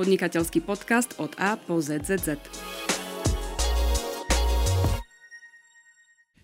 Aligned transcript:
podnikateľský 0.00 0.64
podcast 0.64 1.12
od 1.20 1.36
A 1.36 1.60
po 1.60 1.76
ZZZ. 1.76 2.40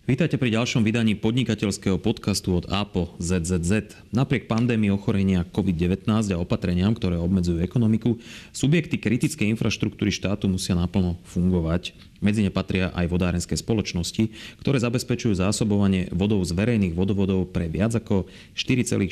Vítajte 0.05 0.37
pri 0.37 0.53
ďalšom 0.53 0.85
vydaní 0.85 1.17
podnikateľského 1.17 1.97
podcastu 1.97 2.53
od 2.53 2.69
A 2.69 2.85
po 2.85 3.17
ZZZ. 3.17 3.97
Napriek 4.13 4.45
pandémii 4.45 4.93
ochorenia 4.93 5.41
COVID-19 5.41 6.05
a 6.05 6.37
opatreniam, 6.37 6.93
ktoré 6.93 7.17
obmedzujú 7.17 7.57
ekonomiku, 7.65 8.21
subjekty 8.53 9.01
kritickej 9.01 9.49
infraštruktúry 9.57 10.13
štátu 10.13 10.45
musia 10.45 10.77
naplno 10.77 11.17
fungovať. 11.25 11.97
Medzi 12.19 12.41
ne 12.41 12.51
patria 12.51 12.89
aj 12.97 13.05
vodárenské 13.09 13.53
spoločnosti, 13.53 14.33
ktoré 14.61 14.77
zabezpečujú 14.81 15.37
zásobovanie 15.37 16.09
vodou 16.09 16.41
z 16.41 16.53
verejných 16.57 16.97
vodovodov 16.97 17.53
pre 17.53 17.69
viac 17.69 17.93
ako 17.93 18.25
4,6 18.57 19.07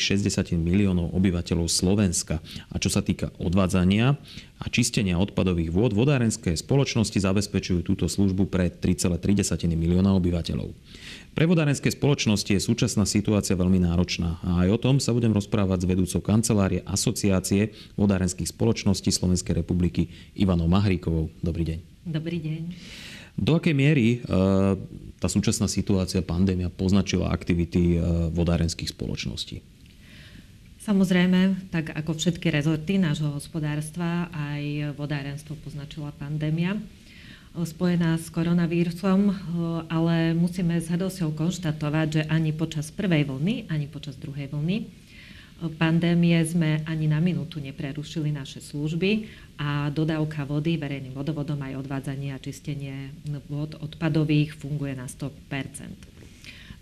miliónov 0.58 1.14
obyvateľov 1.14 1.70
Slovenska. 1.70 2.42
A 2.74 2.76
čo 2.82 2.90
sa 2.90 3.06
týka 3.06 3.30
odvádzania 3.38 4.18
a 4.56 4.66
čistenia 4.72 5.20
odpadových 5.20 5.70
vôd, 5.70 5.92
vodárenské 5.92 6.56
spoločnosti 6.56 7.20
zabezpečujú 7.20 7.84
túto 7.84 8.08
službu 8.08 8.48
pre 8.48 8.72
3,3 8.72 9.76
milióna 9.76 10.16
obyvateľov. 10.16 10.72
Pre 11.36 11.44
vodárenské 11.44 11.92
spoločnosti 11.92 12.48
je 12.48 12.64
súčasná 12.64 13.04
situácia 13.04 13.60
veľmi 13.60 13.84
náročná 13.84 14.40
a 14.40 14.64
aj 14.64 14.68
o 14.72 14.80
tom 14.80 14.96
sa 15.04 15.12
budem 15.12 15.36
rozprávať 15.36 15.84
s 15.84 15.90
vedúcou 15.92 16.24
kancelárie 16.24 16.80
Asociácie 16.88 17.76
vodárenských 18.00 18.56
spoločností 18.56 19.12
Slovenskej 19.12 19.60
republiky 19.60 20.08
Ivanou 20.40 20.72
Mahríkovou. 20.72 21.28
Dobrý 21.44 21.68
deň. 21.68 21.95
Dobrý 22.06 22.38
deň. 22.38 22.64
Do 23.34 23.58
akej 23.58 23.74
miery 23.74 24.22
e, 24.22 24.28
tá 25.18 25.26
súčasná 25.26 25.66
situácia, 25.66 26.22
pandémia 26.22 26.70
poznačila 26.70 27.34
aktivity 27.34 27.98
e, 27.98 28.30
vodárenských 28.30 28.94
spoločností? 28.94 29.66
Samozrejme, 30.86 31.74
tak 31.74 31.98
ako 31.98 32.14
všetky 32.14 32.54
rezorty 32.54 33.02
nášho 33.02 33.34
hospodárstva, 33.34 34.30
aj 34.30 34.94
vodárenstvo 34.94 35.58
poznačila 35.66 36.14
pandémia 36.14 36.78
e, 36.78 36.80
spojená 37.66 38.22
s 38.22 38.30
koronavírusom, 38.30 39.34
ale 39.90 40.38
musíme 40.38 40.78
s 40.78 40.94
hrdosťou 40.94 41.34
konštatovať, 41.34 42.08
že 42.08 42.22
ani 42.30 42.54
počas 42.54 42.94
prvej 42.94 43.26
vlny, 43.26 43.66
ani 43.74 43.90
počas 43.90 44.14
druhej 44.22 44.54
vlny 44.54 45.05
pandémie 45.80 46.36
sme 46.44 46.84
ani 46.84 47.08
na 47.08 47.24
minútu 47.24 47.64
neprerušili 47.64 48.30
naše 48.32 48.60
služby 48.60 49.32
a 49.56 49.88
dodávka 49.88 50.44
vody 50.44 50.76
verejným 50.76 51.16
vodovodom 51.16 51.60
aj 51.64 51.80
odvádzanie 51.80 52.36
a 52.36 52.44
čistenie 52.44 53.16
vod 53.48 53.80
odpadových 53.80 54.56
funguje 54.60 54.94
na 54.94 55.08
100% 55.08 56.16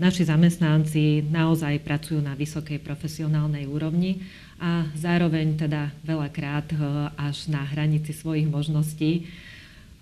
Naši 0.02 0.26
zamestnanci 0.26 1.22
naozaj 1.30 1.86
pracujú 1.86 2.18
na 2.18 2.34
vysokej 2.34 2.82
profesionálnej 2.82 3.70
úrovni 3.70 4.26
a 4.58 4.90
zároveň 4.98 5.54
teda 5.54 5.94
veľakrát 6.02 6.74
eh, 6.74 6.78
až 7.14 7.54
na 7.54 7.62
hranici 7.62 8.10
svojich 8.10 8.50
možností 8.50 9.30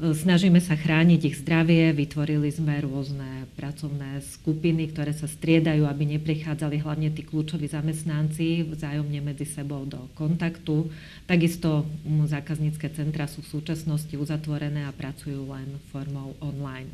Snažíme 0.01 0.57
sa 0.57 0.73
chrániť 0.73 1.21
ich 1.29 1.37
zdravie, 1.45 1.93
vytvorili 1.93 2.49
sme 2.49 2.73
rôzne 2.81 3.45
pracovné 3.53 4.17
skupiny, 4.33 4.89
ktoré 4.89 5.13
sa 5.13 5.29
striedajú, 5.29 5.85
aby 5.85 6.17
neprichádzali 6.17 6.81
hlavne 6.81 7.13
tí 7.13 7.21
kľúčoví 7.21 7.69
zamestnanci 7.69 8.65
vzájomne 8.65 9.21
medzi 9.21 9.45
sebou 9.45 9.85
do 9.85 10.01
kontaktu. 10.17 10.89
Takisto 11.29 11.85
zákaznícke 12.25 12.89
centra 12.97 13.29
sú 13.29 13.45
v 13.45 13.61
súčasnosti 13.61 14.17
uzatvorené 14.17 14.89
a 14.89 14.95
pracujú 14.97 15.45
len 15.53 15.77
formou 15.93 16.33
online. 16.41 16.89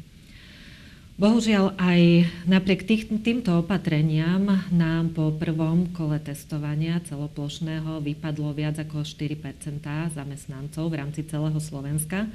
Bohužiaľ 1.16 1.80
aj 1.80 2.28
napriek 2.44 2.84
tých, 2.84 3.08
týmto 3.24 3.56
opatreniam 3.64 4.68
nám 4.68 5.16
po 5.16 5.32
prvom 5.32 5.88
kole 5.96 6.20
testovania 6.20 7.00
celoplošného 7.08 8.04
vypadlo 8.04 8.52
viac 8.52 8.84
ako 8.84 9.08
4 9.08 10.12
zamestnancov 10.12 10.92
v 10.92 10.98
rámci 11.00 11.24
celého 11.24 11.58
Slovenska 11.64 12.28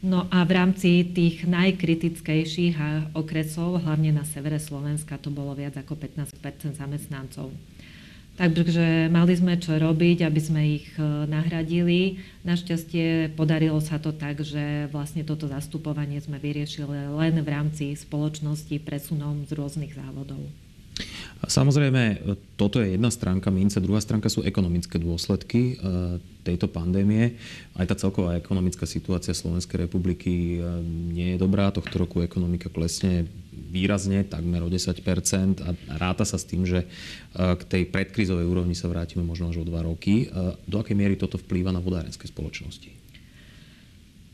No 0.00 0.24
a 0.32 0.48
v 0.48 0.56
rámci 0.56 1.04
tých 1.12 1.44
najkritickejších 1.44 3.12
okresov, 3.12 3.84
hlavne 3.84 4.16
na 4.16 4.24
severe 4.24 4.56
Slovenska, 4.56 5.20
to 5.20 5.28
bolo 5.28 5.52
viac 5.52 5.76
ako 5.76 5.92
15 5.92 6.32
zamestnancov. 6.72 7.52
Takže 8.40 9.12
mali 9.12 9.36
sme 9.36 9.60
čo 9.60 9.76
robiť, 9.76 10.24
aby 10.24 10.40
sme 10.40 10.80
ich 10.80 10.88
e, 10.96 11.04
nahradili. 11.28 12.24
Našťastie 12.48 13.36
podarilo 13.36 13.76
sa 13.84 14.00
to 14.00 14.16
tak, 14.16 14.40
že 14.40 14.88
vlastne 14.88 15.20
toto 15.28 15.44
zastupovanie 15.44 16.16
sme 16.24 16.40
vyriešili 16.40 17.12
len 17.20 17.36
v 17.36 17.48
rámci 17.52 17.92
spoločnosti 17.92 18.80
presunom 18.80 19.44
z 19.44 19.52
rôznych 19.52 19.92
závodov. 19.92 20.40
Samozrejme, 21.40 22.20
toto 22.60 22.84
je 22.84 22.92
jedna 22.92 23.08
stránka 23.08 23.48
mince, 23.48 23.80
druhá 23.80 23.96
stránka 24.04 24.28
sú 24.28 24.44
ekonomické 24.44 25.00
dôsledky 25.00 25.72
e, 25.72 25.74
tejto 26.44 26.68
pandémie. 26.68 27.40
Aj 27.72 27.88
tá 27.88 27.96
celková 27.96 28.36
ekonomická 28.36 28.84
situácia 28.84 29.32
Slovenskej 29.32 29.88
republiky 29.88 30.60
e, 30.60 30.84
nie 30.84 31.32
je 31.32 31.38
dobrá. 31.40 31.72
Tohto 31.72 31.96
roku 31.96 32.20
ekonomika 32.20 32.68
klesne 32.68 33.24
výrazne, 33.72 34.28
takmer 34.28 34.60
o 34.60 34.68
10% 34.68 35.64
a 35.64 35.72
ráta 35.96 36.28
sa 36.28 36.36
s 36.36 36.44
tým, 36.44 36.68
že 36.68 36.84
e, 36.84 36.86
k 37.32 37.62
tej 37.64 37.82
predkrizovej 37.88 38.44
úrovni 38.44 38.76
sa 38.76 38.92
vrátime 38.92 39.24
možno 39.24 39.48
až 39.48 39.64
o 39.64 39.68
dva 39.68 39.80
roky. 39.80 40.28
Do 40.68 40.84
akej 40.84 40.92
miery 40.92 41.16
toto 41.16 41.40
vplýva 41.40 41.72
na 41.72 41.80
vodárenské 41.80 42.28
spoločnosti? 42.28 42.99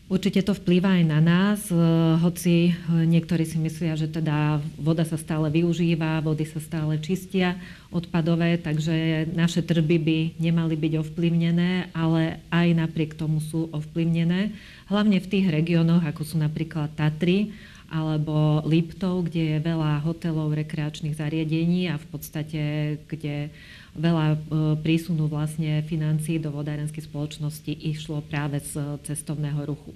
Určite 0.07 0.39
to 0.47 0.55
vplýva 0.55 1.03
aj 1.03 1.05
na 1.11 1.19
nás, 1.19 1.67
e, 1.67 1.75
hoci 2.23 2.71
e, 2.71 2.73
niektorí 3.11 3.43
si 3.43 3.59
myslia, 3.59 3.99
že 3.99 4.07
teda 4.07 4.63
voda 4.79 5.03
sa 5.03 5.19
stále 5.19 5.51
využíva, 5.51 6.23
vody 6.23 6.47
sa 6.47 6.63
stále 6.63 6.95
čistia 7.03 7.59
odpadové, 7.91 8.55
takže 8.55 9.27
naše 9.35 9.67
trby 9.67 9.99
by 9.99 10.19
nemali 10.39 10.79
byť 10.79 10.93
ovplyvnené, 11.03 11.91
ale 11.91 12.39
aj 12.55 12.87
napriek 12.87 13.19
tomu 13.19 13.43
sú 13.43 13.67
ovplyvnené. 13.75 14.55
Hlavne 14.87 15.19
v 15.19 15.27
tých 15.27 15.51
regiónoch, 15.51 16.07
ako 16.07 16.23
sú 16.23 16.39
napríklad 16.39 16.95
Tatry 16.95 17.51
alebo 17.87 18.63
Liptov, 18.67 19.31
kde 19.31 19.57
je 19.57 19.59
veľa 19.63 20.03
hotelov, 20.03 20.59
rekreačných 20.59 21.15
zariadení 21.15 21.91
a 21.91 21.97
v 21.99 22.07
podstate, 22.11 22.63
kde 23.07 23.51
veľa 23.95 24.27
e, 24.35 24.39
prísunu 24.83 25.31
vlastne 25.31 25.81
financií 25.87 26.37
do 26.37 26.51
vodárenskej 26.53 27.07
spoločnosti 27.07 27.73
išlo 27.73 28.21
práve 28.27 28.61
z 28.61 29.01
cestovného 29.07 29.63
ruchu. 29.65 29.95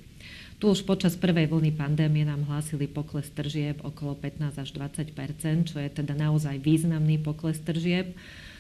Tu 0.61 0.69
už 0.69 0.85
počas 0.85 1.17
prvej 1.17 1.49
vlny 1.49 1.73
pandémie 1.73 2.21
nám 2.21 2.45
hlásili 2.45 2.85
pokles 2.85 3.33
tržieb 3.33 3.81
okolo 3.81 4.13
15 4.13 4.61
až 4.61 4.69
20% 4.77 5.73
čo 5.73 5.81
je 5.81 5.89
teda 5.89 6.13
naozaj 6.13 6.61
významný 6.61 7.17
pokles 7.17 7.57
tržieb. 7.65 8.13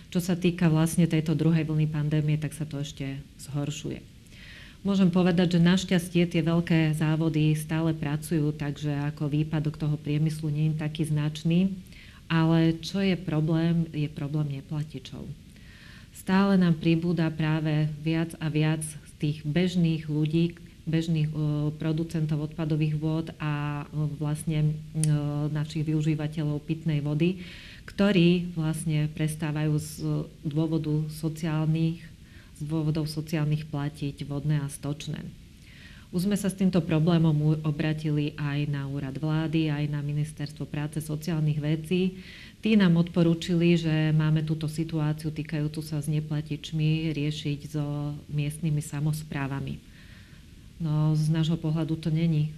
Čo 0.08 0.18
sa 0.18 0.34
týka 0.34 0.66
vlastne 0.72 1.06
tejto 1.06 1.36
druhej 1.36 1.68
vlny 1.68 1.86
pandémie, 1.86 2.40
tak 2.40 2.56
sa 2.56 2.64
to 2.64 2.80
ešte 2.80 3.20
zhoršuje. 3.38 4.19
Môžem 4.80 5.12
povedať, 5.12 5.60
že 5.60 5.60
našťastie 5.60 6.24
tie 6.24 6.40
veľké 6.40 6.96
závody 6.96 7.52
stále 7.52 7.92
pracujú, 7.92 8.48
takže 8.56 9.12
ako 9.12 9.28
výpadok 9.28 9.76
toho 9.76 10.00
priemyslu 10.00 10.48
nie 10.48 10.72
je 10.72 10.80
taký 10.80 11.04
značný. 11.04 11.76
Ale 12.32 12.80
čo 12.80 13.04
je 13.04 13.12
problém, 13.18 13.84
je 13.92 14.08
problém 14.08 14.56
neplatičov. 14.62 15.26
Stále 16.16 16.56
nám 16.56 16.80
pribúda 16.80 17.28
práve 17.28 17.92
viac 18.00 18.32
a 18.40 18.48
viac 18.48 18.80
z 18.80 19.12
tých 19.20 19.44
bežných 19.44 20.08
ľudí, 20.08 20.56
bežných 20.88 21.28
producentov 21.76 22.50
odpadových 22.50 22.96
vôd 22.96 23.26
a 23.36 23.84
vlastne 24.16 24.74
našich 25.52 25.84
využívateľov 25.86 26.64
pitnej 26.64 27.04
vody, 27.04 27.44
ktorí 27.84 28.56
vlastne 28.56 29.12
prestávajú 29.12 29.74
z 29.76 29.90
dôvodu 30.46 31.04
sociálnych, 31.12 32.00
z 32.60 32.68
dôvodov 32.68 33.08
sociálnych 33.08 33.64
platiť 33.72 34.28
vodné 34.28 34.60
a 34.60 34.68
stočné. 34.68 35.24
Už 36.10 36.26
sme 36.26 36.34
sa 36.34 36.50
s 36.50 36.58
týmto 36.58 36.82
problémom 36.82 37.62
obratili 37.62 38.34
aj 38.34 38.66
na 38.66 38.84
úrad 38.90 39.14
vlády, 39.14 39.70
aj 39.70 39.86
na 39.88 40.02
ministerstvo 40.02 40.66
práce 40.66 40.98
sociálnych 40.98 41.62
vecí. 41.62 42.18
Tí 42.60 42.74
nám 42.74 42.98
odporúčili, 42.98 43.78
že 43.78 44.10
máme 44.10 44.42
túto 44.42 44.66
situáciu 44.66 45.30
týkajúcu 45.30 45.80
sa 45.80 46.02
s 46.02 46.10
neplatičmi 46.10 47.14
riešiť 47.14 47.60
so 47.72 48.12
miestnymi 48.26 48.82
samozprávami. 48.82 49.78
No 50.82 51.14
z 51.14 51.30
nášho 51.30 51.56
pohľadu 51.56 51.94
to 51.96 52.10
není 52.10 52.50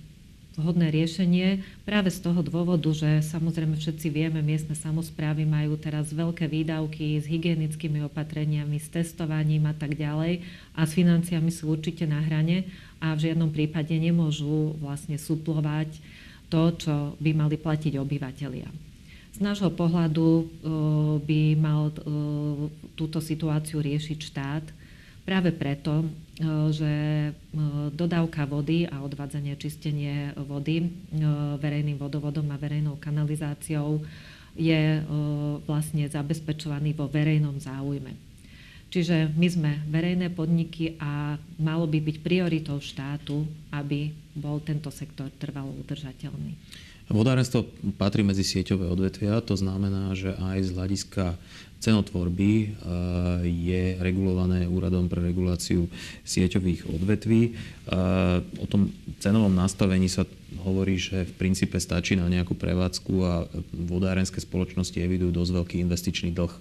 vhodné 0.52 0.92
riešenie 0.92 1.64
práve 1.88 2.12
z 2.12 2.20
toho 2.20 2.44
dôvodu, 2.44 2.92
že 2.92 3.24
samozrejme 3.24 3.72
všetci 3.76 4.06
vieme, 4.12 4.44
miestne 4.44 4.76
samozprávy 4.76 5.48
majú 5.48 5.80
teraz 5.80 6.12
veľké 6.12 6.44
výdavky 6.44 7.16
s 7.16 7.24
hygienickými 7.24 8.04
opatreniami, 8.04 8.76
s 8.76 8.92
testovaním 8.92 9.64
a 9.64 9.74
tak 9.74 9.96
ďalej 9.96 10.44
a 10.76 10.84
s 10.84 10.92
financiami 10.92 11.48
sú 11.48 11.72
určite 11.72 12.04
na 12.04 12.20
hrane 12.20 12.68
a 13.00 13.16
v 13.16 13.32
žiadnom 13.32 13.48
prípade 13.48 13.96
nemôžu 13.96 14.76
vlastne 14.76 15.16
suplovať 15.16 15.88
to, 16.52 16.62
čo 16.76 16.94
by 17.16 17.32
mali 17.32 17.56
platiť 17.56 17.96
obyvateľia. 17.96 18.68
Z 19.32 19.40
nášho 19.40 19.72
pohľadu 19.72 20.44
by 21.24 21.42
mal 21.56 21.88
túto 22.92 23.24
situáciu 23.24 23.80
riešiť 23.80 24.18
štát 24.20 24.64
práve 25.22 25.54
preto, 25.54 26.06
že 26.74 26.92
dodávka 27.94 28.42
vody 28.48 28.90
a 28.90 28.98
odvádzanie, 29.04 29.54
čistenie 29.54 30.34
vody 30.48 30.90
verejným 31.62 32.00
vodovodom 32.00 32.50
a 32.50 32.58
verejnou 32.58 32.98
kanalizáciou 32.98 34.02
je 34.58 35.00
vlastne 35.64 36.04
zabezpečovaný 36.10 36.92
vo 36.92 37.06
verejnom 37.08 37.56
záujme. 37.56 38.12
Čiže 38.92 39.32
my 39.32 39.48
sme 39.48 39.72
verejné 39.88 40.28
podniky 40.36 41.00
a 41.00 41.40
malo 41.56 41.88
by 41.88 41.96
byť 41.96 42.16
prioritou 42.20 42.76
štátu, 42.76 43.48
aby 43.72 44.12
bol 44.36 44.60
tento 44.60 44.92
sektor 44.92 45.32
trvalo 45.40 45.72
udržateľný. 45.80 46.52
Vodárenstvo 47.12 47.68
patrí 48.00 48.24
medzi 48.24 48.40
sieťové 48.40 48.88
odvetvia, 48.88 49.44
to 49.44 49.52
znamená, 49.52 50.16
že 50.16 50.32
aj 50.32 50.58
z 50.64 50.70
hľadiska 50.72 51.24
cenotvorby 51.82 52.52
eh, 52.52 52.68
je 53.44 53.82
regulované 54.00 54.64
úradom 54.64 55.12
pre 55.12 55.20
reguláciu 55.20 55.92
sieťových 56.24 56.88
odvetví. 56.88 57.52
Eh, 57.52 58.62
o 58.62 58.66
tom 58.70 58.88
cenovom 59.20 59.52
nastavení 59.52 60.08
sa 60.08 60.24
hovorí, 60.64 60.96
že 60.96 61.28
v 61.28 61.32
princípe 61.36 61.76
stačí 61.76 62.16
na 62.16 62.32
nejakú 62.32 62.56
prevádzku 62.56 63.14
a 63.20 63.44
vodárenské 63.74 64.40
spoločnosti 64.40 64.96
evidujú 64.96 65.36
dosť 65.36 65.52
veľký 65.52 65.76
investičný 65.84 66.30
dlh 66.32 66.54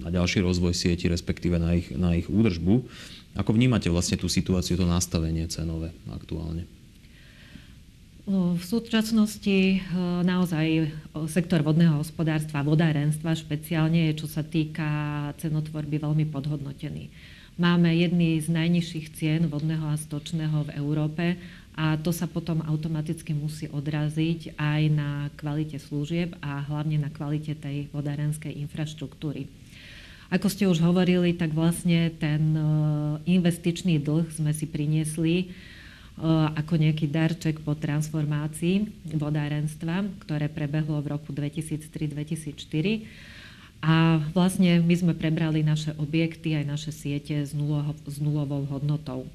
na 0.00 0.08
ďalší 0.08 0.40
rozvoj 0.40 0.72
sieti, 0.72 1.04
respektíve 1.08 1.60
na 1.60 1.76
ich, 1.76 1.92
na 1.92 2.16
ich 2.16 2.32
údržbu. 2.32 2.84
Ako 3.36 3.50
vnímate 3.52 3.92
vlastne 3.92 4.16
tú 4.16 4.28
situáciu, 4.28 4.80
to 4.80 4.88
nastavenie 4.88 5.44
cenové 5.52 5.92
aktuálne? 6.08 6.64
V 8.24 8.56
súčasnosti 8.64 9.52
e, 9.52 9.78
naozaj 10.24 10.88
sektor 11.28 11.60
vodného 11.60 12.00
hospodárstva, 12.00 12.64
vodárenstva 12.64 13.36
špeciálne 13.36 14.16
čo 14.16 14.24
sa 14.24 14.40
týka 14.40 14.88
cenotvorby, 15.36 16.00
veľmi 16.00 16.24
podhodnotený. 16.32 17.12
Máme 17.60 17.92
jedny 17.92 18.40
z 18.40 18.48
najnižších 18.48 19.06
cien 19.12 19.44
vodného 19.44 19.92
a 19.92 20.00
stočného 20.00 20.64
v 20.64 20.70
Európe 20.72 21.36
a 21.76 22.00
to 22.00 22.16
sa 22.16 22.24
potom 22.24 22.64
automaticky 22.64 23.36
musí 23.36 23.68
odraziť 23.68 24.56
aj 24.56 24.82
na 24.88 25.28
kvalite 25.36 25.76
služieb 25.76 26.32
a 26.40 26.64
hlavne 26.64 27.04
na 27.04 27.12
kvalite 27.12 27.52
tej 27.52 27.92
vodárenskej 27.92 28.56
infraštruktúry. 28.56 29.52
Ako 30.32 30.48
ste 30.48 30.64
už 30.64 30.80
hovorili, 30.80 31.36
tak 31.36 31.52
vlastne 31.52 32.08
ten 32.16 32.56
e, 32.56 32.64
investičný 33.36 34.00
dlh 34.00 34.32
sme 34.32 34.56
si 34.56 34.64
priniesli 34.64 35.36
e, 35.36 35.73
ako 36.54 36.78
nejaký 36.78 37.10
darček 37.10 37.58
po 37.66 37.74
transformácii 37.74 38.86
vodárenstva, 39.18 40.06
ktoré 40.22 40.46
prebehlo 40.46 41.02
v 41.02 41.10
roku 41.18 41.34
2003-2004. 41.34 42.54
A 43.84 44.22
vlastne 44.32 44.80
my 44.80 44.94
sme 44.96 45.12
prebrali 45.12 45.60
naše 45.60 45.92
objekty 46.00 46.56
aj 46.56 46.64
naše 46.64 46.90
siete 46.94 47.44
s, 47.44 47.52
nulo, 47.52 47.92
s 48.08 48.16
nulovou 48.22 48.64
hodnotou 48.70 49.28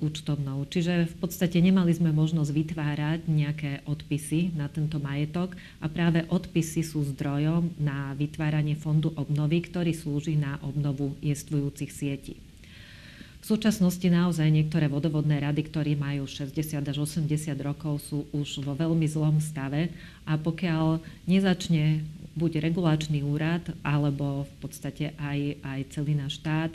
účtovnou. 0.00 0.64
Čiže 0.64 1.10
v 1.10 1.16
podstate 1.20 1.60
nemali 1.60 1.92
sme 1.92 2.16
možnosť 2.16 2.50
vytvárať 2.54 3.20
nejaké 3.28 3.84
odpisy 3.84 4.56
na 4.56 4.72
tento 4.72 4.96
majetok 4.96 5.52
a 5.84 5.86
práve 5.90 6.24
odpisy 6.32 6.80
sú 6.80 7.04
zdrojom 7.12 7.76
na 7.76 8.16
vytváranie 8.16 8.72
fondu 8.78 9.12
obnovy, 9.20 9.60
ktorý 9.68 9.92
slúži 9.92 10.40
na 10.40 10.56
obnovu 10.64 11.12
jestvujúcich 11.20 11.92
sietí. 11.92 12.40
V 13.44 13.52
súčasnosti 13.52 14.08
naozaj 14.08 14.48
niektoré 14.48 14.88
vodovodné 14.88 15.36
rady, 15.44 15.68
ktorí 15.68 15.92
majú 16.00 16.24
60 16.24 16.80
až 16.80 16.96
80 16.96 17.28
rokov, 17.60 18.00
sú 18.08 18.24
už 18.32 18.64
vo 18.64 18.72
veľmi 18.72 19.04
zlom 19.04 19.36
stave 19.36 19.92
a 20.24 20.40
pokiaľ 20.40 21.04
nezačne 21.28 22.00
buď 22.32 22.64
regulačný 22.64 23.20
úrad, 23.20 23.68
alebo 23.84 24.48
v 24.48 24.54
podstate 24.64 25.12
aj, 25.20 25.60
aj 25.60 25.80
celý 25.92 26.16
náš 26.16 26.40
štát, 26.40 26.72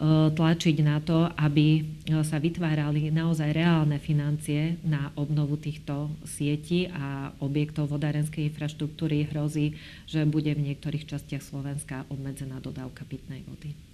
E, 0.00 0.32
tlačiť 0.32 0.76
na 0.80 0.96
to, 1.04 1.28
aby 1.36 1.66
e, 1.76 1.82
sa 2.24 2.40
vytvárali 2.40 3.12
naozaj 3.12 3.52
reálne 3.52 4.00
financie 4.00 4.80
na 4.80 5.12
obnovu 5.12 5.60
týchto 5.60 6.08
sietí 6.24 6.88
a 6.88 7.36
objektov 7.44 7.92
vodárenskej 7.92 8.48
infraštruktúry 8.48 9.28
hrozí, 9.28 9.76
že 10.08 10.24
bude 10.24 10.56
v 10.56 10.72
niektorých 10.72 11.04
častiach 11.04 11.44
Slovenska 11.44 12.08
obmedzená 12.08 12.64
dodávka 12.64 13.04
pitnej 13.04 13.44
vody. 13.44 13.89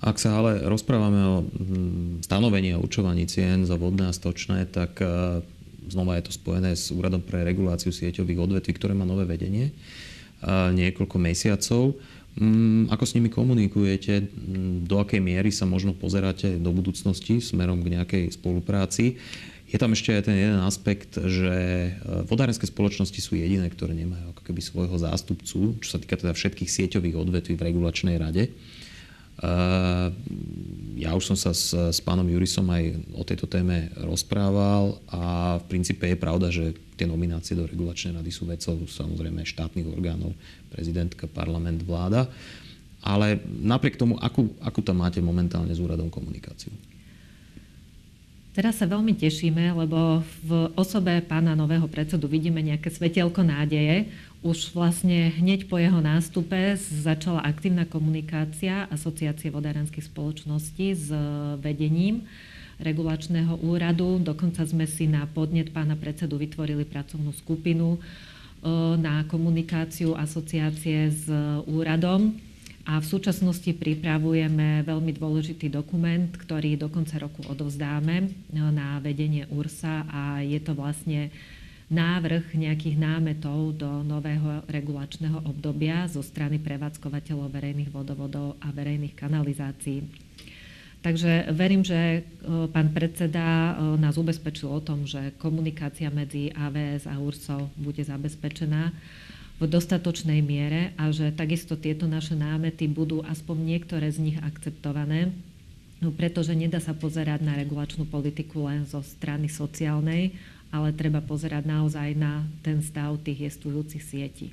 Ak 0.00 0.16
sa 0.16 0.40
ale 0.40 0.64
rozprávame 0.64 1.20
o 1.20 1.36
hm, 1.44 2.24
stanovení 2.24 2.72
a 2.72 2.80
určovaní 2.80 3.28
cien 3.28 3.68
za 3.68 3.76
vodné 3.76 4.08
a 4.08 4.16
stočné, 4.16 4.64
tak 4.68 4.96
e, 5.04 5.44
znova 5.92 6.16
je 6.16 6.28
to 6.28 6.32
spojené 6.32 6.72
s 6.72 6.88
Úradom 6.88 7.20
pre 7.20 7.44
reguláciu 7.44 7.92
sieťových 7.92 8.40
odvetví, 8.40 8.72
ktoré 8.76 8.96
má 8.96 9.04
nové 9.04 9.28
vedenie 9.28 9.72
niekoľko 10.48 11.16
mesiacov. 11.20 12.00
Mm, 12.38 12.88
ako 12.88 13.04
s 13.04 13.14
nimi 13.18 13.28
komunikujete? 13.28 14.22
Mm, 14.22 14.86
do 14.86 15.02
akej 15.02 15.20
miery 15.20 15.50
sa 15.50 15.66
možno 15.66 15.92
pozeráte 15.92 16.56
do 16.56 16.70
budúcnosti 16.70 17.42
smerom 17.42 17.82
k 17.82 17.98
nejakej 17.98 18.24
spolupráci? 18.38 19.18
Je 19.70 19.78
tam 19.78 19.94
ešte 19.94 20.14
aj 20.14 20.26
ten 20.26 20.38
jeden 20.38 20.62
aspekt, 20.62 21.18
že 21.18 21.54
e, 21.90 22.24
vodárenské 22.26 22.64
spoločnosti 22.64 23.18
sú 23.18 23.36
jediné, 23.36 23.66
ktoré 23.68 23.92
nemajú 23.92 24.32
ako 24.34 24.42
keby 24.46 24.60
svojho 24.62 24.96
zástupcu, 24.98 25.76
čo 25.82 25.88
sa 25.90 25.98
týka 25.98 26.16
teda 26.16 26.32
všetkých 26.32 26.70
sieťových 26.70 27.18
odvetví 27.18 27.58
v 27.58 27.66
regulačnej 27.66 28.16
rade. 28.16 28.50
Ja 31.00 31.16
už 31.16 31.32
som 31.32 31.36
sa 31.38 31.56
s, 31.56 31.72
s 31.72 32.00
pánom 32.04 32.28
Jurisom 32.28 32.68
aj 32.68 32.92
o 33.16 33.24
tejto 33.24 33.48
téme 33.48 33.88
rozprával 33.96 35.00
a 35.08 35.56
v 35.56 35.64
princípe 35.64 36.04
je 36.04 36.18
pravda, 36.20 36.52
že 36.52 36.76
tie 37.00 37.08
nominácie 37.08 37.56
do 37.56 37.64
regulačnej 37.64 38.20
rady 38.20 38.28
sú 38.28 38.44
vecou 38.44 38.76
samozrejme 38.84 39.40
štátnych 39.40 39.88
orgánov, 39.88 40.36
prezidentka, 40.68 41.24
parlament, 41.24 41.80
vláda. 41.88 42.28
Ale 43.00 43.40
napriek 43.48 43.96
tomu, 43.96 44.20
akú, 44.20 44.52
akú 44.60 44.84
tam 44.84 45.00
máte 45.00 45.24
momentálne 45.24 45.72
s 45.72 45.80
úradom 45.80 46.12
komunikáciu? 46.12 46.68
Teraz 48.60 48.76
sa 48.76 48.84
veľmi 48.84 49.16
tešíme, 49.16 49.72
lebo 49.72 50.20
v 50.44 50.68
osobe 50.76 51.24
pána 51.24 51.56
nového 51.56 51.88
predsedu 51.88 52.28
vidíme 52.28 52.60
nejaké 52.60 52.92
svetelko 52.92 53.40
nádeje. 53.40 54.12
Už 54.44 54.76
vlastne 54.76 55.32
hneď 55.40 55.64
po 55.64 55.80
jeho 55.80 55.96
nástupe 56.04 56.76
začala 56.76 57.40
aktívna 57.40 57.88
komunikácia 57.88 58.84
Asociácie 58.92 59.48
vodárenských 59.48 60.04
spoločností 60.12 60.92
s 60.92 61.08
vedením 61.64 62.28
regulačného 62.84 63.64
úradu. 63.64 64.20
Dokonca 64.20 64.68
sme 64.68 64.84
si 64.84 65.08
na 65.08 65.24
podnet 65.24 65.72
pána 65.72 65.96
predsedu 65.96 66.36
vytvorili 66.36 66.84
pracovnú 66.84 67.32
skupinu 67.32 67.96
e, 67.96 67.98
na 69.00 69.24
komunikáciu 69.24 70.12
asociácie 70.12 71.08
s 71.08 71.32
úradom 71.64 72.36
a 72.88 72.96
v 72.96 73.06
súčasnosti 73.06 73.68
pripravujeme 73.76 74.80
veľmi 74.88 75.12
dôležitý 75.12 75.68
dokument, 75.68 76.32
ktorý 76.32 76.80
do 76.80 76.88
konca 76.88 77.20
roku 77.20 77.44
odovzdáme 77.44 78.32
no, 78.56 78.72
na 78.72 78.96
vedenie 79.04 79.44
URSA 79.52 80.08
a 80.08 80.22
je 80.40 80.56
to 80.64 80.72
vlastne 80.72 81.28
návrh 81.90 82.54
nejakých 82.54 82.96
námetov 82.96 83.74
do 83.76 84.06
nového 84.06 84.62
regulačného 84.70 85.42
obdobia 85.44 86.06
zo 86.06 86.22
strany 86.22 86.62
prevádzkovateľov 86.62 87.50
verejných 87.50 87.90
vodovodov 87.90 88.56
a 88.62 88.70
verejných 88.70 89.18
kanalizácií. 89.18 90.06
Takže 91.00 91.50
verím, 91.56 91.80
že 91.80 91.96
e, 91.96 92.20
pán 92.70 92.92
predseda 92.92 93.42
e, 93.42 93.72
nás 93.96 94.20
ubezpečil 94.20 94.68
o 94.68 94.84
tom, 94.84 95.08
že 95.08 95.32
komunikácia 95.40 96.12
medzi 96.12 96.52
AVS 96.52 97.08
a 97.08 97.16
URSO 97.16 97.72
bude 97.74 98.04
zabezpečená 98.04 98.92
v 99.60 99.68
dostatočnej 99.68 100.40
miere 100.40 100.96
a 100.96 101.12
že 101.12 101.28
takisto 101.36 101.76
tieto 101.76 102.08
naše 102.08 102.32
námety 102.32 102.88
budú 102.88 103.20
aspoň 103.28 103.76
niektoré 103.76 104.08
z 104.08 104.18
nich 104.32 104.38
akceptované, 104.40 105.36
no, 106.00 106.08
pretože 106.08 106.56
nedá 106.56 106.80
sa 106.80 106.96
pozerať 106.96 107.44
na 107.44 107.52
regulačnú 107.60 108.08
politiku 108.08 108.64
len 108.64 108.88
zo 108.88 109.04
strany 109.04 109.52
sociálnej, 109.52 110.32
ale 110.72 110.96
treba 110.96 111.20
pozerať 111.20 111.68
naozaj 111.68 112.16
na 112.16 112.48
ten 112.64 112.80
stav 112.80 113.20
tých 113.20 113.52
jestujúcich 113.52 114.00
sietí. 114.00 114.48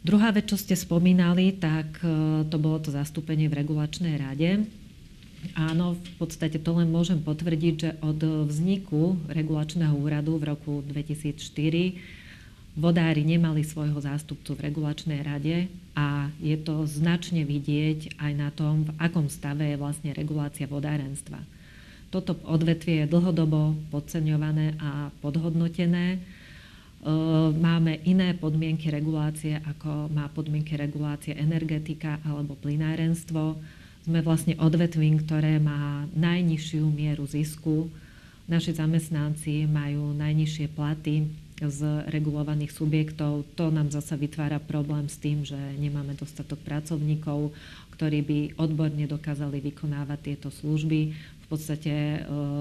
Druhá 0.00 0.30
vec, 0.30 0.46
čo 0.48 0.56
ste 0.56 0.78
spomínali, 0.78 1.50
tak 1.58 1.98
e, 2.00 2.46
to 2.46 2.56
bolo 2.62 2.78
to 2.78 2.94
zastúpenie 2.94 3.50
v 3.50 3.58
regulačnej 3.58 4.14
rade. 4.14 4.62
Áno, 5.58 5.98
v 5.98 6.12
podstate 6.16 6.62
to 6.62 6.78
len 6.78 6.86
môžem 6.88 7.18
potvrdiť, 7.18 7.74
že 7.74 7.90
od 8.00 8.22
vzniku 8.46 9.18
regulačného 9.26 9.98
úradu 9.98 10.38
v 10.38 10.54
roku 10.54 10.80
2004 10.86 12.24
vodári 12.76 13.24
nemali 13.24 13.64
svojho 13.64 13.96
zástupcu 13.96 14.52
v 14.52 14.68
regulačnej 14.68 15.24
rade 15.24 15.66
a 15.96 16.28
je 16.44 16.54
to 16.60 16.84
značne 16.84 17.40
vidieť 17.48 18.20
aj 18.20 18.32
na 18.36 18.52
tom, 18.52 18.84
v 18.84 18.92
akom 19.00 19.32
stave 19.32 19.64
je 19.72 19.80
vlastne 19.80 20.12
regulácia 20.12 20.68
vodárenstva. 20.68 21.40
Toto 22.12 22.36
odvetvie 22.44 23.02
je 23.02 23.10
dlhodobo 23.10 23.74
podceňované 23.88 24.76
a 24.78 25.08
podhodnotené. 25.24 26.06
E, 26.16 26.18
máme 27.56 27.98
iné 28.04 28.36
podmienky 28.36 28.92
regulácie, 28.92 29.58
ako 29.64 30.12
má 30.12 30.28
podmienky 30.30 30.76
regulácie 30.76 31.34
energetika 31.34 32.20
alebo 32.22 32.54
plynárenstvo. 32.60 33.56
Sme 34.06 34.22
vlastne 34.22 34.54
odvetvím, 34.62 35.24
ktoré 35.24 35.58
má 35.58 36.06
najnižšiu 36.14 36.84
mieru 36.92 37.26
zisku. 37.26 37.90
Naši 38.46 38.78
zamestnanci 38.78 39.66
majú 39.66 40.14
najnižšie 40.14 40.70
platy, 40.78 41.26
z 41.56 42.04
regulovaných 42.12 42.68
subjektov. 42.68 43.48
To 43.56 43.72
nám 43.72 43.88
zasa 43.88 44.20
vytvára 44.20 44.60
problém 44.60 45.08
s 45.08 45.16
tým, 45.16 45.40
že 45.40 45.56
nemáme 45.80 46.12
dostatok 46.12 46.60
pracovníkov, 46.60 47.56
ktorí 47.96 48.20
by 48.20 48.38
odborne 48.60 49.08
dokázali 49.08 49.64
vykonávať 49.64 50.18
tieto 50.20 50.48
služby. 50.52 51.16
V 51.16 51.46
podstate 51.48 51.90
e, 51.90 52.18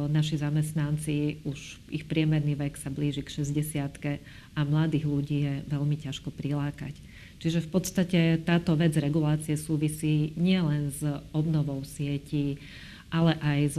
naši 0.07 0.39
zamestnanci, 0.39 1.43
už 1.43 1.59
ich 1.91 2.07
priemerný 2.07 2.55
vek 2.55 2.79
sa 2.79 2.87
blíži 2.87 3.19
k 3.19 3.43
60 3.43 4.21
a 4.55 4.59
mladých 4.63 5.03
ľudí 5.03 5.43
je 5.43 5.53
veľmi 5.67 5.99
ťažko 5.99 6.31
prilákať. 6.31 6.95
Čiže 7.43 7.67
v 7.67 7.69
podstate 7.75 8.19
táto 8.47 8.79
vec 8.79 8.95
regulácie 8.95 9.59
súvisí 9.59 10.31
nielen 10.39 10.95
s 10.95 11.03
obnovou 11.35 11.83
sieti, 11.83 12.55
ale 13.13 13.38
aj 13.39 13.59
s, 13.74 13.77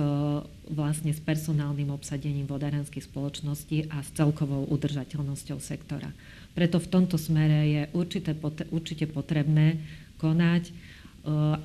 vlastne 0.70 1.10
s 1.12 1.20
personálnym 1.20 1.90
obsadením 1.90 2.46
vodárenských 2.46 3.06
spoločností 3.06 3.90
a 3.90 4.02
s 4.02 4.10
celkovou 4.14 4.66
udržateľnosťou 4.70 5.58
sektora. 5.60 6.10
Preto 6.56 6.80
v 6.80 6.88
tomto 6.88 7.20
smere 7.20 7.60
je 7.68 7.82
určite, 7.92 8.32
určite 8.72 9.04
potrebné 9.10 9.82
konať 10.16 10.72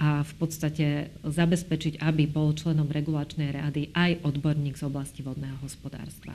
a 0.01 0.25
v 0.25 0.33
podstate 0.41 1.13
zabezpečiť, 1.21 2.01
aby 2.01 2.25
bol 2.25 2.49
členom 2.57 2.89
regulačnej 2.89 3.53
rady 3.53 3.93
aj 3.93 4.25
odborník 4.25 4.73
z 4.73 4.89
oblasti 4.89 5.21
vodného 5.21 5.53
hospodárstva. 5.61 6.33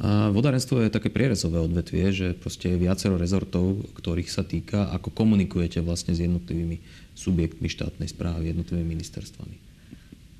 A 0.00 0.32
vodárenstvo 0.32 0.80
je 0.80 0.88
také 0.88 1.12
prierezové 1.12 1.60
odvetvie, 1.60 2.08
že 2.16 2.32
proste 2.32 2.72
je 2.72 2.80
viacero 2.80 3.20
rezortov, 3.20 3.76
ktorých 4.00 4.32
sa 4.32 4.40
týka, 4.40 4.88
ako 4.88 5.12
komunikujete 5.12 5.84
vlastne 5.84 6.16
s 6.16 6.24
jednotlivými 6.24 6.80
subjektmi 7.12 7.68
štátnej 7.68 8.08
správy, 8.08 8.56
jednotlivými 8.56 8.96
ministerstvami. 8.96 9.71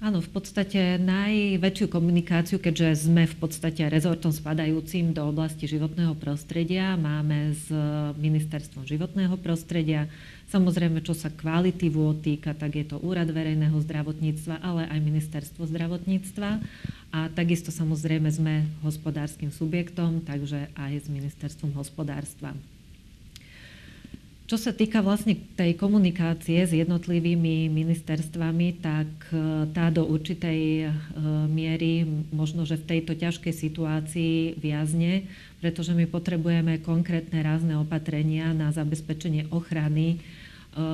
Áno, 0.03 0.19
v 0.19 0.35
podstate 0.35 0.99
najväčšiu 0.99 1.87
komunikáciu, 1.87 2.59
keďže 2.59 3.07
sme 3.07 3.23
v 3.23 3.37
podstate 3.39 3.87
rezortom 3.87 4.35
spadajúcim 4.35 5.15
do 5.15 5.23
oblasti 5.31 5.71
životného 5.71 6.19
prostredia, 6.19 6.99
máme 6.99 7.55
s 7.55 7.71
Ministerstvom 8.19 8.83
životného 8.83 9.39
prostredia. 9.39 10.11
Samozrejme, 10.51 11.07
čo 11.07 11.15
sa 11.15 11.31
kvality 11.31 11.87
vôd 11.87 12.19
týka, 12.19 12.51
tak 12.51 12.83
je 12.83 12.91
to 12.91 12.99
Úrad 12.99 13.31
verejného 13.31 13.79
zdravotníctva, 13.79 14.59
ale 14.59 14.91
aj 14.91 14.99
Ministerstvo 15.07 15.71
zdravotníctva. 15.71 16.51
A 17.15 17.31
takisto 17.31 17.71
samozrejme 17.71 18.27
sme 18.27 18.67
hospodárskym 18.83 19.55
subjektom, 19.55 20.27
takže 20.27 20.67
aj 20.83 20.99
s 20.99 21.07
Ministerstvom 21.07 21.79
hospodárstva. 21.79 22.59
Čo 24.53 24.69
sa 24.69 24.77
týka 24.77 25.01
vlastne 25.01 25.33
tej 25.57 25.81
komunikácie 25.81 26.61
s 26.61 26.77
jednotlivými 26.77 27.73
ministerstvami, 27.73 28.85
tak 28.85 29.09
e, 29.33 29.65
tá 29.73 29.89
do 29.89 30.05
určitej 30.05 30.61
e, 30.61 30.87
miery 31.49 32.05
možno, 32.29 32.69
že 32.69 32.77
v 32.77 32.85
tejto 32.85 33.17
ťažkej 33.17 33.49
situácii 33.49 34.61
viazne, 34.61 35.25
pretože 35.65 35.97
my 35.97 36.05
potrebujeme 36.05 36.85
konkrétne 36.85 37.41
rázne 37.41 37.81
opatrenia 37.81 38.53
na 38.53 38.69
zabezpečenie 38.77 39.49
ochrany 39.49 40.21
e, 40.21 40.85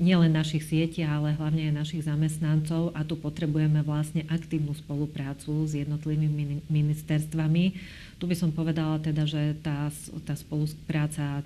nielen 0.00 0.32
našich 0.32 0.64
sietí, 0.64 1.04
ale 1.04 1.36
hlavne 1.36 1.68
aj 1.68 1.84
našich 1.84 2.08
zamestnancov 2.08 2.96
a 2.96 3.04
tu 3.04 3.20
potrebujeme 3.20 3.84
vlastne 3.84 4.24
aktívnu 4.24 4.72
spoluprácu 4.72 5.68
s 5.68 5.76
jednotlivými 5.76 6.64
ministerstvami. 6.72 7.76
Tu 8.16 8.24
by 8.24 8.32
som 8.32 8.48
povedala 8.56 8.96
teda, 9.04 9.28
že 9.28 9.52
tá, 9.60 9.92
tá 10.24 10.32
spolupráca 10.32 11.44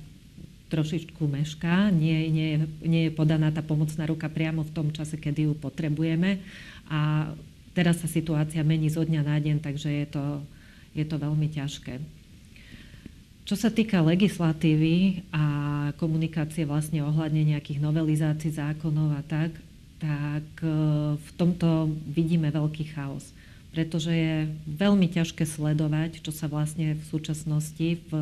trošičku 0.70 1.26
mešká, 1.26 1.90
nie, 1.90 2.30
nie, 2.30 2.50
nie 2.80 3.02
je 3.10 3.12
podaná 3.12 3.50
tá 3.50 3.60
pomocná 3.60 4.06
ruka 4.06 4.30
priamo 4.30 4.62
v 4.62 4.74
tom 4.74 4.88
čase, 4.94 5.18
kedy 5.18 5.50
ju 5.50 5.52
potrebujeme 5.58 6.38
a 6.86 7.30
teraz 7.74 7.98
sa 7.98 8.08
situácia 8.08 8.62
mení 8.62 8.88
zo 8.88 9.02
dňa 9.02 9.22
na 9.26 9.36
deň, 9.42 9.56
takže 9.58 9.90
je 9.90 10.06
to, 10.06 10.24
je 10.94 11.04
to 11.04 11.16
veľmi 11.18 11.50
ťažké. 11.50 11.98
Čo 13.44 13.58
sa 13.58 13.68
týka 13.74 13.98
legislatívy 13.98 15.26
a 15.34 15.44
komunikácie 15.98 16.62
vlastne 16.62 17.02
ohľadne 17.02 17.50
nejakých 17.50 17.82
novelizácií 17.82 18.54
zákonov 18.54 19.18
a 19.18 19.22
tak, 19.26 19.50
tak 19.98 20.46
e, 20.62 20.70
v 21.18 21.30
tomto 21.34 21.90
vidíme 22.14 22.46
veľký 22.54 22.94
chaos 22.94 23.34
pretože 23.70 24.10
je 24.10 24.50
veľmi 24.66 25.06
ťažké 25.06 25.46
sledovať, 25.46 26.26
čo 26.26 26.34
sa 26.34 26.50
vlastne 26.50 26.98
v 26.98 27.04
súčasnosti 27.06 28.02
v 28.10 28.12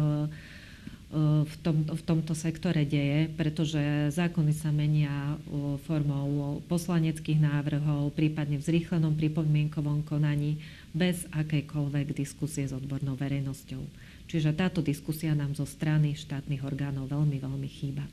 v, 1.08 1.54
tom, 1.64 1.88
v 1.88 2.02
tomto 2.04 2.36
sektore 2.36 2.84
deje, 2.84 3.32
pretože 3.32 3.80
zákony 4.12 4.52
sa 4.52 4.68
menia 4.68 5.40
formou 5.88 6.60
poslaneckých 6.68 7.40
návrhov, 7.40 8.12
prípadne 8.12 8.60
v 8.60 8.66
zrýchlenom 8.68 9.16
pripomienkovom 9.16 10.04
konaní, 10.04 10.60
bez 10.92 11.24
akejkoľvek 11.32 12.12
diskusie 12.12 12.68
s 12.68 12.76
odbornou 12.76 13.16
verejnosťou. 13.16 13.80
Čiže 14.28 14.52
táto 14.52 14.84
diskusia 14.84 15.32
nám 15.32 15.56
zo 15.56 15.64
strany 15.64 16.12
štátnych 16.12 16.60
orgánov 16.60 17.08
veľmi, 17.08 17.40
veľmi 17.40 17.68
chýba. 17.72 18.04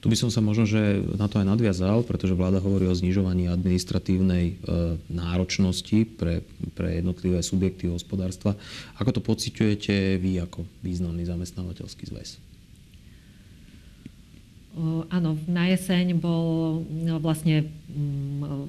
Tu 0.00 0.12
by 0.12 0.16
som 0.16 0.30
sa 0.30 0.38
možno 0.38 0.68
že 0.68 1.02
na 1.18 1.26
to 1.26 1.42
aj 1.42 1.46
nadviazal, 1.50 2.06
pretože 2.06 2.36
vláda 2.36 2.62
hovorí 2.62 2.86
o 2.86 2.94
znižovaní 2.94 3.50
administratívnej 3.50 4.44
e, 4.46 4.54
náročnosti 5.10 6.06
pre, 6.14 6.46
pre 6.78 7.02
jednotlivé 7.02 7.42
subjekty 7.42 7.90
hospodárstva. 7.90 8.54
Ako 9.02 9.10
to 9.16 9.20
pociťujete 9.24 10.20
vy 10.22 10.38
ako 10.46 10.62
významný 10.84 11.26
zamestnávateľský 11.26 12.12
zväz? 12.12 12.38
Áno, 15.08 15.40
na 15.48 15.72
jeseň 15.72 16.20
bol 16.20 16.84
no, 16.84 17.16
vlastne 17.16 17.64
mm, 17.64 18.68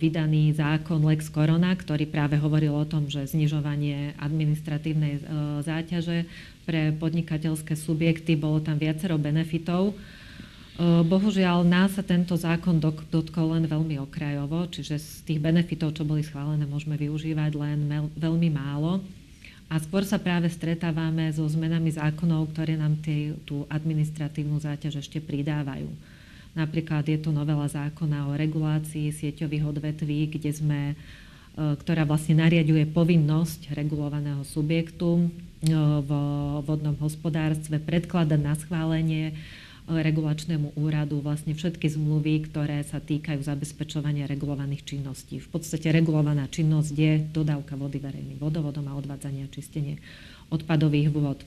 vydaný 0.00 0.56
zákon 0.56 1.04
Lex 1.04 1.28
Corona, 1.28 1.76
ktorý 1.76 2.08
práve 2.08 2.40
hovoril 2.40 2.72
o 2.72 2.88
tom, 2.88 3.04
že 3.04 3.28
znižovanie 3.28 4.16
administratívnej 4.16 5.20
e, 5.20 5.22
záťaže 5.60 6.24
pre 6.64 6.96
podnikateľské 6.96 7.76
subjekty, 7.76 8.40
bolo 8.40 8.64
tam 8.64 8.80
viacero 8.80 9.20
benefitov. 9.20 9.92
E, 9.92 9.94
bohužiaľ, 11.04 11.60
nás 11.68 11.92
sa 11.92 12.00
tento 12.00 12.32
zákon 12.32 12.80
dotkol 13.12 13.52
len 13.52 13.68
veľmi 13.68 14.00
okrajovo, 14.00 14.64
čiže 14.72 14.96
z 14.96 15.08
tých 15.28 15.40
benefitov, 15.44 15.92
čo 15.92 16.08
boli 16.08 16.24
schválené, 16.24 16.64
môžeme 16.64 16.96
využívať 16.96 17.52
len 17.52 17.84
veľmi 18.16 18.48
málo. 18.48 19.04
A 19.66 19.82
skôr 19.82 20.06
sa 20.06 20.22
práve 20.22 20.46
stretávame 20.46 21.26
so 21.34 21.42
zmenami 21.42 21.90
zákonov, 21.90 22.54
ktoré 22.54 22.78
nám 22.78 23.02
tie, 23.02 23.34
tú 23.42 23.66
administratívnu 23.66 24.62
záťaž 24.62 25.02
ešte 25.02 25.18
pridávajú. 25.18 25.90
Napríklad 26.54 27.04
je 27.04 27.18
to 27.20 27.34
novela 27.34 27.66
zákona 27.66 28.30
o 28.30 28.38
regulácii 28.38 29.12
sieťových 29.12 29.76
odvetví, 29.76 30.30
kde 30.30 30.50
sme, 30.54 30.80
e, 30.92 30.94
ktorá 31.82 32.06
vlastne 32.06 32.40
nariaduje 32.40 32.86
povinnosť 32.94 33.74
regulovaného 33.74 34.46
subjektu 34.46 35.20
e, 35.20 35.74
v 36.00 36.10
vodnom 36.64 36.96
hospodárstve 37.02 37.82
predkladať 37.82 38.40
na 38.40 38.54
schválenie 38.54 39.36
regulačnému 39.86 40.74
úradu 40.74 41.22
vlastne 41.22 41.54
všetky 41.54 41.86
zmluvy, 41.94 42.50
ktoré 42.50 42.82
sa 42.82 42.98
týkajú 42.98 43.38
zabezpečovania 43.38 44.26
regulovaných 44.26 44.82
činností. 44.82 45.38
V 45.38 45.48
podstate 45.48 45.94
regulovaná 45.94 46.50
činnosť 46.50 46.94
je 46.94 47.12
dodávka 47.30 47.78
vody 47.78 48.02
verejným 48.02 48.42
vodovodom 48.42 48.90
a 48.90 48.98
odvádzanie 48.98 49.46
a 49.46 49.52
čistenie 49.52 50.02
odpadových 50.50 51.10
vôd. 51.14 51.38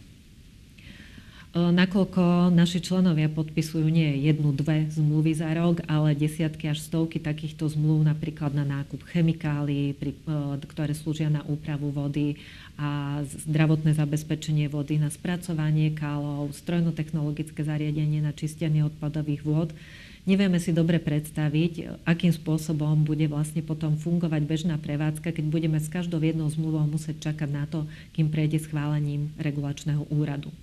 E, 1.50 1.58
nakoľko 1.58 2.54
naši 2.54 2.78
členovia 2.78 3.26
podpisujú 3.26 3.90
nie 3.90 4.22
jednu, 4.22 4.54
dve 4.54 4.86
zmluvy 4.86 5.34
za 5.34 5.50
rok, 5.58 5.82
ale 5.90 6.14
desiatky 6.14 6.70
až 6.70 6.86
stovky 6.86 7.18
takýchto 7.18 7.66
zmluv, 7.66 8.06
napríklad 8.06 8.54
na 8.54 8.62
nákup 8.62 9.02
chemikálií, 9.10 9.98
e, 9.98 10.14
ktoré 10.62 10.94
slúžia 10.94 11.26
na 11.34 11.42
úpravu 11.50 11.90
vody 11.90 12.38
a 12.78 13.22
zdravotné 13.50 13.98
zabezpečenie 13.98 14.70
vody, 14.70 15.02
na 15.02 15.10
spracovanie 15.10 15.90
kálov, 15.98 16.54
strojno-technologické 16.54 17.66
zariadenie 17.66 18.22
na 18.22 18.30
čistenie 18.30 18.86
odpadových 18.86 19.42
vôd, 19.42 19.74
nevieme 20.30 20.62
si 20.62 20.70
dobre 20.70 21.02
predstaviť, 21.02 22.06
akým 22.06 22.30
spôsobom 22.30 23.02
bude 23.02 23.26
vlastne 23.26 23.66
potom 23.66 23.98
fungovať 23.98 24.46
bežná 24.46 24.78
prevádzka, 24.78 25.34
keď 25.34 25.46
budeme 25.50 25.82
s 25.82 25.90
každou 25.90 26.22
jednou 26.22 26.46
zmluvou 26.46 26.86
musieť 26.86 27.34
čakať 27.34 27.50
na 27.50 27.66
to, 27.66 27.90
kým 28.14 28.30
prejde 28.30 28.62
schválením 28.62 29.34
regulačného 29.42 30.06
úradu. 30.14 30.54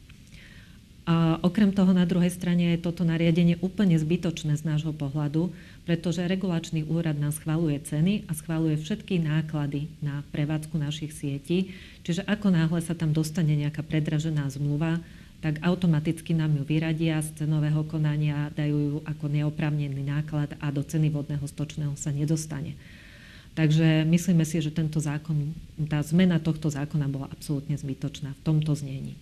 A 1.06 1.38
okrem 1.38 1.70
toho 1.70 1.94
na 1.94 2.02
druhej 2.02 2.34
strane 2.34 2.74
je 2.74 2.82
toto 2.82 3.06
nariadenie 3.06 3.62
úplne 3.62 3.94
zbytočné 3.94 4.58
z 4.58 4.66
nášho 4.66 4.90
pohľadu, 4.90 5.54
pretože 5.86 6.18
regulačný 6.26 6.82
úrad 6.82 7.14
nám 7.14 7.30
schvaluje 7.30 7.78
ceny 7.78 8.26
a 8.26 8.34
schvaluje 8.34 8.74
všetky 8.74 9.22
náklady 9.22 9.86
na 10.02 10.26
prevádzku 10.34 10.74
našich 10.74 11.14
sietí. 11.14 11.70
Čiže 12.02 12.26
ako 12.26 12.50
náhle 12.50 12.82
sa 12.82 12.98
tam 12.98 13.14
dostane 13.14 13.54
nejaká 13.54 13.86
predražená 13.86 14.50
zmluva, 14.50 14.98
tak 15.38 15.62
automaticky 15.62 16.34
nám 16.34 16.58
ju 16.58 16.66
vyradia 16.66 17.22
z 17.22 17.38
cenového 17.38 17.86
konania, 17.86 18.50
dajú 18.58 18.76
ju 18.76 18.98
ako 19.06 19.30
neoprávnený 19.30 20.02
náklad 20.02 20.58
a 20.58 20.74
do 20.74 20.82
ceny 20.82 21.06
vodného 21.14 21.46
stočného 21.46 21.94
sa 21.94 22.10
nedostane. 22.10 22.74
Takže 23.54 24.02
myslíme 24.10 24.42
si, 24.42 24.58
že 24.58 24.74
tento 24.74 24.98
zákon, 24.98 25.54
tá 25.86 26.02
zmena 26.02 26.42
tohto 26.42 26.66
zákona 26.66 27.06
bola 27.06 27.30
absolútne 27.30 27.78
zbytočná 27.78 28.34
v 28.34 28.44
tomto 28.44 28.74
znení. 28.74 29.14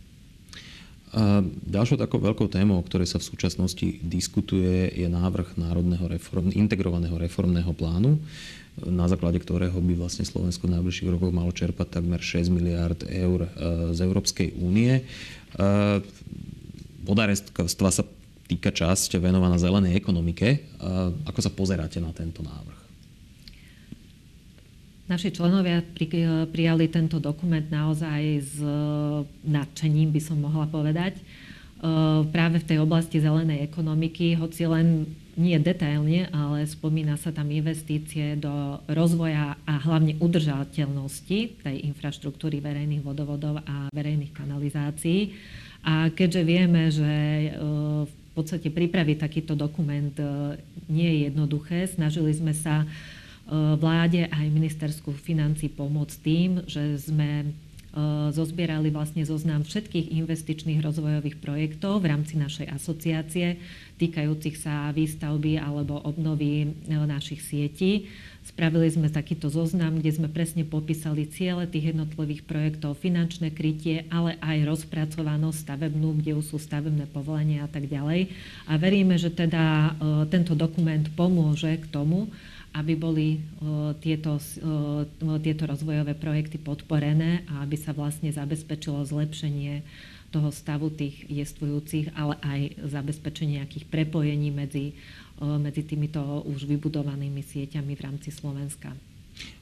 Ďalšou 1.71 1.95
takou 1.95 2.19
veľkou 2.19 2.51
témou, 2.51 2.83
o 2.83 2.87
ktorej 2.87 3.07
sa 3.07 3.23
v 3.23 3.29
súčasnosti 3.31 3.87
diskutuje, 4.03 4.91
je 4.91 5.07
návrh 5.07 5.55
Národného 5.55 6.11
reform, 6.11 6.51
integrovaného 6.51 7.15
reformného 7.15 7.71
plánu, 7.71 8.19
na 8.83 9.07
základe 9.07 9.39
ktorého 9.39 9.79
by 9.79 9.95
vlastne 9.95 10.27
Slovensko 10.27 10.67
v 10.67 10.75
najbližších 10.75 11.11
rokoch 11.15 11.31
malo 11.31 11.55
čerpať 11.55 12.03
takmer 12.03 12.19
6 12.19 12.51
miliard 12.51 12.99
eur 13.07 13.47
e, 13.47 13.49
z 13.95 13.99
Európskej 14.03 14.59
únie. 14.59 14.99
E, 14.99 15.03
vodárenstva 17.07 17.91
sa 17.95 18.03
týka 18.51 18.75
časť 18.75 19.23
venovaná 19.23 19.55
zelenej 19.55 19.95
ekonomike. 19.95 20.49
E, 20.51 20.59
ako 21.31 21.39
sa 21.39 21.55
pozeráte 21.55 22.03
na 22.03 22.11
tento 22.11 22.43
návrh? 22.43 22.84
Naši 25.05 25.37
členovia 25.37 25.85
prijali 26.49 26.89
tento 26.89 27.21
dokument 27.21 27.69
naozaj 27.69 28.21
s 28.41 28.57
nadšením, 29.45 30.09
by 30.17 30.21
som 30.25 30.41
mohla 30.41 30.65
povedať. 30.65 31.21
Práve 32.33 32.65
v 32.65 32.69
tej 32.73 32.79
oblasti 32.81 33.21
zelenej 33.21 33.69
ekonomiky, 33.69 34.33
hoci 34.41 34.65
len 34.65 35.05
nie 35.37 35.61
detailne, 35.61 36.33
ale 36.33 36.65
spomína 36.65 37.21
sa 37.21 37.35
tam 37.35 37.53
investície 37.53 38.39
do 38.41 38.81
rozvoja 38.89 39.61
a 39.69 39.75
hlavne 39.83 40.17
udržateľnosti 40.23 41.61
tej 41.61 41.77
infraštruktúry 41.93 42.65
verejných 42.65 43.05
vodovodov 43.05 43.61
a 43.69 43.93
verejných 43.93 44.33
kanalizácií. 44.33 45.37
A 45.85 46.09
keďže 46.09 46.43
vieme, 46.49 46.89
že 46.89 47.13
v 48.09 48.15
podstate 48.33 48.73
pripraviť 48.73 49.21
takýto 49.21 49.53
dokument 49.53 50.17
nie 50.89 51.09
je 51.13 51.19
jednoduché, 51.29 51.93
snažili 51.93 52.33
sme 52.33 52.57
sa 52.57 52.89
vláde 53.53 54.25
aj 54.29 54.47
ministerskú 54.49 55.13
financí 55.13 55.69
pomôcť 55.69 56.17
tým, 56.25 56.51
že 56.65 56.97
sme 56.97 57.53
zozbierali 58.35 58.91
vlastne 58.91 59.23
zoznam 59.23 59.63
všetkých 59.63 60.19
investičných 60.19 60.83
rozvojových 60.83 61.39
projektov 61.39 62.03
v 62.03 62.11
rámci 62.11 62.35
našej 62.35 62.67
asociácie 62.67 63.63
týkajúcich 63.95 64.59
sa 64.59 64.91
výstavby 64.91 65.63
alebo 65.63 66.03
obnovy 66.03 66.67
e, 66.67 66.97
našich 67.07 67.39
sietí. 67.39 68.11
Spravili 68.45 68.91
sme 68.91 69.09
takýto 69.09 69.49
zoznam, 69.49 70.03
kde 70.03 70.11
sme 70.11 70.29
presne 70.29 70.67
popísali 70.67 71.25
ciele 71.31 71.65
tých 71.65 71.95
jednotlivých 71.95 72.45
projektov, 72.45 73.01
finančné 73.01 73.55
krytie, 73.55 74.05
ale 74.13 74.37
aj 74.43 74.69
rozpracovanosť 74.69 75.59
stavebnú, 75.65 76.21
kde 76.21 76.37
sú 76.45 76.61
stavebné 76.61 77.09
povolenia 77.09 77.65
a 77.65 77.71
tak 77.71 77.89
ďalej. 77.89 78.35
A 78.69 78.77
veríme, 78.77 79.15
že 79.17 79.31
teda 79.31 79.63
e, 79.63 79.91
tento 80.29 80.59
dokument 80.59 81.07
pomôže 81.15 81.79
k 81.79 81.87
tomu, 81.89 82.29
aby 82.75 82.99
boli 82.99 83.39
tieto, 84.03 84.43
tieto 85.39 85.63
rozvojové 85.65 86.19
projekty 86.19 86.59
podporené 86.59 87.47
a 87.47 87.63
aby 87.63 87.79
sa 87.79 87.95
vlastne 87.95 88.35
zabezpečilo 88.35 88.99
zlepšenie 89.07 89.87
toho 90.35 90.51
stavu 90.51 90.91
tých 90.91 91.23
jestvujúcich, 91.31 92.19
ale 92.19 92.35
aj 92.43 92.61
zabezpečenie 92.91 93.63
nejakých 93.63 93.87
prepojení 93.87 94.51
medzi, 94.51 94.99
medzi 95.39 95.87
týmito 95.87 96.43
už 96.51 96.67
vybudovanými 96.67 97.47
sieťami 97.47 97.95
v 97.95 98.03
rámci 98.03 98.35
Slovenska. 98.35 98.91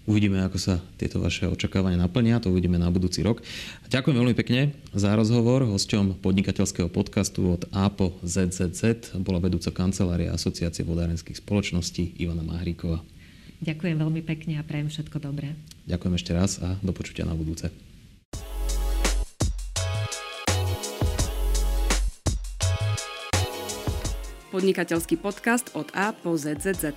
Uvidíme, 0.02 0.42
ako 0.42 0.58
sa 0.58 0.74
tieto 0.98 1.22
vaše 1.22 1.46
očakávania 1.46 1.94
naplnia, 1.94 2.42
to 2.42 2.50
uvidíme 2.50 2.74
na 2.74 2.90
budúci 2.90 3.22
rok. 3.22 3.38
Ďakujem 3.86 4.18
veľmi 4.18 4.34
pekne 4.34 4.74
za 4.90 5.14
rozhovor. 5.14 5.62
Hosťom 5.62 6.18
podnikateľského 6.18 6.90
podcastu 6.90 7.54
od 7.54 7.70
APO 7.70 8.18
ZZZ 8.26 9.14
bola 9.22 9.38
vedúca 9.38 9.70
kancelária 9.70 10.34
Asociácie 10.34 10.82
vodárenských 10.82 11.38
spoločností 11.38 12.18
Ivana 12.18 12.42
Mahríková. 12.42 12.98
Ďakujem 13.62 13.96
veľmi 14.02 14.26
pekne 14.26 14.58
a 14.58 14.66
prajem 14.66 14.90
všetko 14.90 15.22
dobré. 15.22 15.54
Ďakujem 15.86 16.14
ešte 16.18 16.32
raz 16.34 16.58
a 16.58 16.74
do 16.82 16.90
počutia 16.90 17.22
na 17.22 17.38
budúce. 17.38 17.70
podnikateľský 24.52 25.16
podcast 25.16 25.72
od 25.72 25.88
A 25.96 26.12
po 26.12 26.36
ZZZ. 26.36 26.92